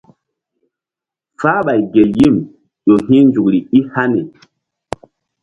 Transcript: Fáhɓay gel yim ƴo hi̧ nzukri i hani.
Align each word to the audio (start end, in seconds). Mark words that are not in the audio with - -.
Fáhɓay 1.39 1.79
gel 1.93 2.11
yim 2.19 2.35
ƴo 2.85 2.93
hi̧ 3.07 3.19
nzukri 3.27 3.59
i 3.77 3.79
hani. 3.91 4.21